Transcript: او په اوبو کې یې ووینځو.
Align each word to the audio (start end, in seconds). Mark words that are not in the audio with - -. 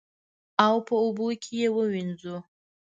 او 0.65 0.75
په 0.87 0.93
اوبو 1.03 1.27
کې 1.43 1.53
یې 1.61 1.67
ووینځو. 1.73 2.35